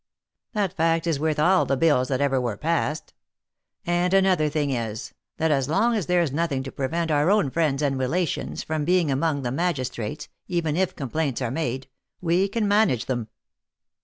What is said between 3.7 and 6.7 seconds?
and another thing is, that as long as there's nothing